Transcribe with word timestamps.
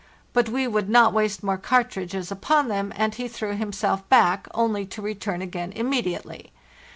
But 0.33 0.49
we 0.49 0.67
would 0.67 0.89
not 0.89 1.13
waste 1.13 1.43
more 1.43 1.59
cartridges 1.59 2.31
upon 2.31 2.69
them, 2.69 2.91
and 2.95 3.13
he 3.13 3.27
threw 3.27 3.55
himself.) 3.55 4.09
back, 4.09 4.47
only 4.51 4.83
to 4.87 4.99
return 4.99 5.43
again 5.43 5.71
immediately. 5.73 6.51